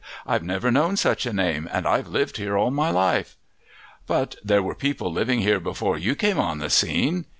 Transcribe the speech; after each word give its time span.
I've 0.25 0.41
never 0.41 0.71
known 0.71 0.97
such 0.97 1.27
a 1.27 1.31
name 1.31 1.69
and 1.71 1.87
I've 1.87 2.07
lived 2.07 2.37
here 2.37 2.57
all 2.57 2.71
my 2.71 2.89
life." 2.89 3.37
"But 4.07 4.35
there 4.43 4.63
were 4.63 4.73
people 4.73 5.13
living 5.13 5.41
here 5.41 5.59
before 5.59 5.95
you 5.99 6.15
came 6.15 6.39
on 6.39 6.57
the 6.57 6.71
scene. 6.71 7.25